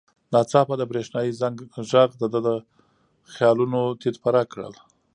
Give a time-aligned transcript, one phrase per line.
[0.33, 1.57] ناڅاپه د برېښنایي زنګ
[1.89, 2.53] غږ د ده
[3.33, 4.73] خیالونه تیت پرک کړل.